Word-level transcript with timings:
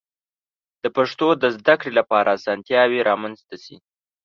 د 0.83 0.85
پښتو 0.97 1.27
د 1.41 1.43
زده 1.57 1.75
کړې 1.79 1.91
لپاره 1.99 2.33
آسانتیاوې 2.37 2.99
رامنځته 3.09 3.55
شي. 3.63 3.75